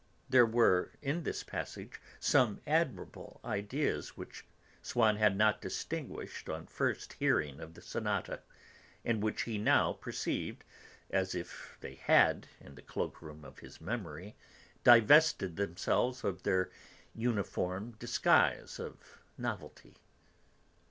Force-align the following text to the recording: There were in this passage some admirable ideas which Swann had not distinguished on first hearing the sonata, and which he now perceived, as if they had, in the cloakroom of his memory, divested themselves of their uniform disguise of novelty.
There 0.31 0.47
were 0.47 0.93
in 1.03 1.21
this 1.21 1.43
passage 1.43 2.01
some 2.19 2.59
admirable 2.65 3.39
ideas 3.45 4.17
which 4.17 4.43
Swann 4.81 5.17
had 5.17 5.37
not 5.37 5.61
distinguished 5.61 6.49
on 6.49 6.65
first 6.65 7.13
hearing 7.13 7.57
the 7.57 7.81
sonata, 7.83 8.41
and 9.05 9.21
which 9.21 9.43
he 9.43 9.59
now 9.59 9.93
perceived, 9.93 10.63
as 11.11 11.35
if 11.35 11.77
they 11.81 11.93
had, 11.93 12.47
in 12.59 12.73
the 12.73 12.81
cloakroom 12.81 13.45
of 13.45 13.59
his 13.59 13.79
memory, 13.79 14.35
divested 14.83 15.55
themselves 15.55 16.23
of 16.23 16.41
their 16.41 16.71
uniform 17.13 17.91
disguise 17.99 18.79
of 18.79 19.19
novelty. 19.37 19.97